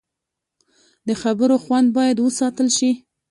[1.07, 2.91] د خبرو خوند باید وساتل شي